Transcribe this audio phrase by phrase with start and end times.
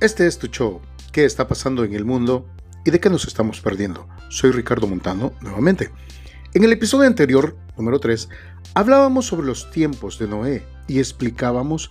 [0.00, 0.80] Este es tu show.
[1.10, 2.46] ¿Qué está pasando en el mundo
[2.84, 4.06] y de qué nos estamos perdiendo?
[4.28, 5.90] Soy Ricardo Montano nuevamente.
[6.54, 8.28] En el episodio anterior, número 3,
[8.74, 11.90] hablábamos sobre los tiempos de Noé y explicábamos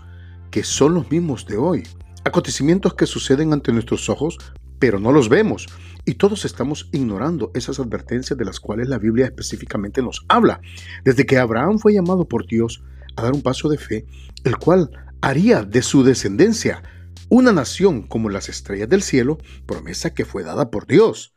[0.51, 1.83] que son los mismos de hoy.
[2.23, 4.37] Acontecimientos que suceden ante nuestros ojos,
[4.79, 5.67] pero no los vemos.
[6.05, 10.61] Y todos estamos ignorando esas advertencias de las cuales la Biblia específicamente nos habla.
[11.03, 12.81] Desde que Abraham fue llamado por Dios
[13.17, 14.05] a dar un paso de fe,
[14.45, 16.81] el cual haría de su descendencia
[17.29, 21.33] una nación como las estrellas del cielo, promesa que fue dada por Dios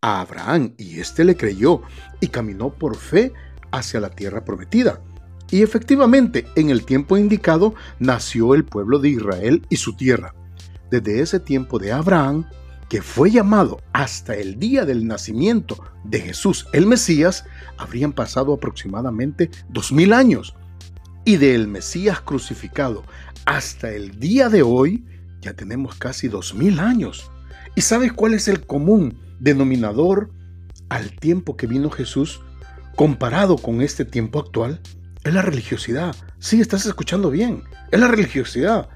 [0.00, 1.82] a Abraham, y éste le creyó
[2.20, 3.32] y caminó por fe
[3.70, 5.00] hacia la tierra prometida.
[5.50, 10.34] Y efectivamente, en el tiempo indicado nació el pueblo de Israel y su tierra.
[10.90, 12.46] Desde ese tiempo de Abraham,
[12.88, 17.44] que fue llamado hasta el día del nacimiento de Jesús el Mesías,
[17.76, 20.54] habrían pasado aproximadamente dos mil años.
[21.24, 23.04] Y del Mesías crucificado
[23.44, 25.04] hasta el día de hoy,
[25.40, 27.30] ya tenemos casi dos mil años.
[27.74, 30.30] ¿Y sabes cuál es el común denominador
[30.88, 32.40] al tiempo que vino Jesús
[32.96, 34.80] comparado con este tiempo actual?
[35.24, 36.16] Es la religiosidad.
[36.38, 37.64] Sí, estás escuchando bien.
[37.90, 38.88] Es la religiosidad.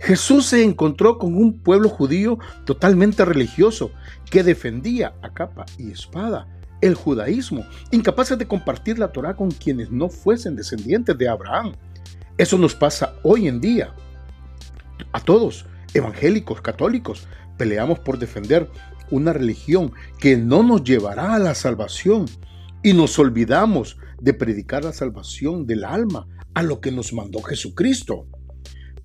[0.00, 3.90] Jesús se encontró con un pueblo judío totalmente religioso
[4.30, 6.46] que defendía a capa y espada
[6.80, 11.72] el judaísmo, incapaces de compartir la Torah con quienes no fuesen descendientes de Abraham.
[12.36, 13.92] Eso nos pasa hoy en día
[15.12, 18.70] a todos evangélicos, católicos, peleamos por defender
[19.10, 22.26] una religión que no nos llevará a la salvación
[22.82, 28.26] y nos olvidamos de predicar la salvación del alma a lo que nos mandó Jesucristo.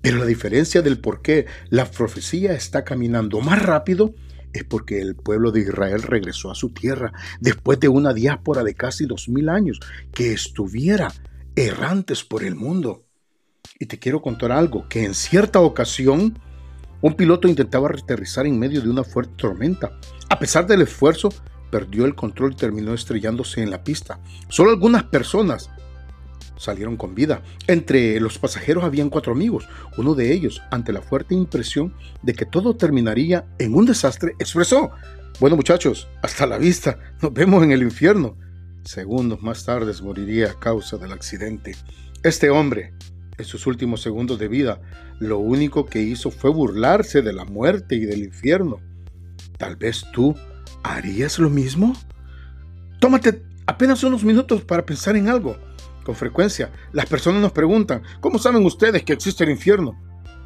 [0.02, 4.14] Pero la diferencia del por qué la profecía está caminando más rápido
[4.52, 8.76] es porque el pueblo de Israel regresó a su tierra después de una diáspora de
[8.76, 9.80] casi dos mil años
[10.14, 11.12] que estuviera
[11.56, 13.06] errantes por el mundo.
[13.80, 16.40] Y te quiero contar algo, que en cierta ocasión
[17.04, 19.92] un piloto intentaba aterrizar en medio de una fuerte tormenta.
[20.30, 21.30] A pesar del esfuerzo,
[21.70, 24.22] perdió el control y terminó estrellándose en la pista.
[24.48, 25.70] Solo algunas personas
[26.56, 27.44] salieron con vida.
[27.68, 29.68] Entre los pasajeros habían cuatro amigos.
[29.98, 34.92] Uno de ellos, ante la fuerte impresión de que todo terminaría en un desastre, expresó,
[35.42, 38.38] bueno muchachos, hasta la vista, nos vemos en el infierno.
[38.86, 41.76] Segundos más tarde moriría a causa del accidente.
[42.24, 42.94] Este hombre,
[43.44, 44.82] en sus últimos segundos de vida,
[45.20, 48.80] lo único que hizo fue burlarse de la muerte y del infierno.
[49.58, 50.36] Tal vez tú
[50.84, 51.94] harías lo mismo.
[53.00, 55.58] Tómate apenas unos minutos para pensar en algo.
[56.04, 59.98] Con frecuencia, las personas nos preguntan, ¿cómo saben ustedes que existe el infierno?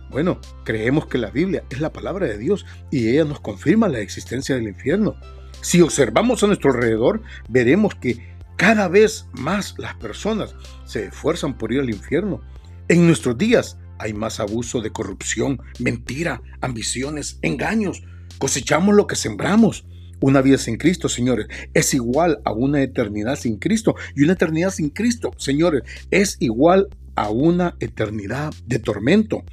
[0.09, 3.99] Bueno, creemos que la Biblia es la palabra de Dios y ella nos confirma la
[3.99, 5.15] existencia del infierno.
[5.61, 11.71] Si observamos a nuestro alrededor, veremos que cada vez más las personas se esfuerzan por
[11.71, 12.41] ir al infierno.
[12.89, 18.03] En nuestros días hay más abuso de corrupción, mentira, ambiciones, engaños.
[18.37, 19.85] Cosechamos lo que sembramos.
[20.21, 23.95] Una vida sin Cristo, señores, es igual a una eternidad sin Cristo.
[24.15, 29.43] Y una eternidad sin Cristo, señores, es igual a una eternidad de tormento.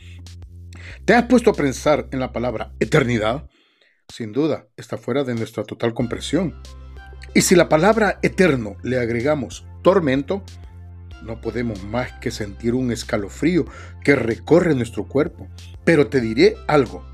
[1.04, 3.50] ¿Te has puesto a pensar en la palabra eternidad?
[4.08, 6.54] Sin duda, está fuera de nuestra total comprensión.
[7.34, 10.44] Y si la palabra eterno le agregamos tormento,
[11.24, 13.66] no podemos más que sentir un escalofrío
[14.02, 15.48] que recorre nuestro cuerpo.
[15.84, 17.04] Pero te diré algo.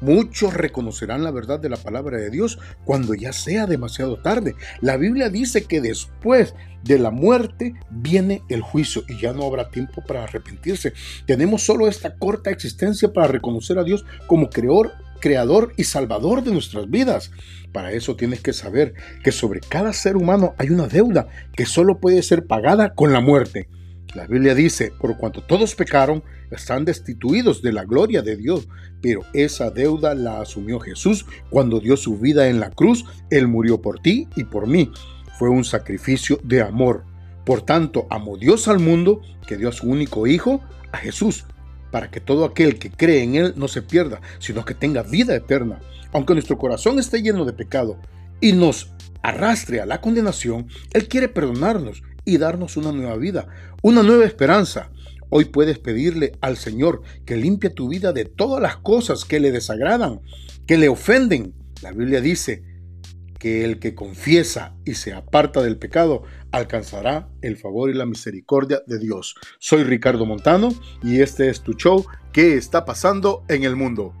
[0.00, 4.54] Muchos reconocerán la verdad de la palabra de Dios cuando ya sea demasiado tarde.
[4.80, 6.54] La Biblia dice que después
[6.84, 10.92] de la muerte viene el juicio y ya no habrá tiempo para arrepentirse.
[11.26, 16.52] Tenemos solo esta corta existencia para reconocer a Dios como creador, creador y salvador de
[16.52, 17.30] nuestras vidas.
[17.72, 22.00] Para eso tienes que saber que sobre cada ser humano hay una deuda que solo
[22.00, 23.68] puede ser pagada con la muerte.
[24.14, 28.68] La Biblia dice, por cuanto todos pecaron, están destituidos de la gloria de Dios,
[29.02, 33.04] pero esa deuda la asumió Jesús cuando dio su vida en la cruz.
[33.30, 34.90] Él murió por ti y por mí.
[35.38, 37.04] Fue un sacrificio de amor.
[37.44, 41.44] Por tanto, amó Dios al mundo que dio a su único Hijo, a Jesús,
[41.90, 45.34] para que todo aquel que cree en Él no se pierda, sino que tenga vida
[45.34, 45.80] eterna.
[46.12, 47.98] Aunque nuestro corazón esté lleno de pecado
[48.40, 48.92] y nos
[49.22, 53.48] arrastre a la condenación, Él quiere perdonarnos y darnos una nueva vida,
[53.82, 54.90] una nueva esperanza.
[55.30, 59.52] Hoy puedes pedirle al Señor que limpie tu vida de todas las cosas que le
[59.52, 60.20] desagradan,
[60.66, 61.54] que le ofenden.
[61.82, 62.62] La Biblia dice
[63.38, 68.82] que el que confiesa y se aparta del pecado alcanzará el favor y la misericordia
[68.86, 69.34] de Dios.
[69.58, 70.70] Soy Ricardo Montano
[71.02, 74.14] y este es tu show ¿Qué está pasando en el mundo?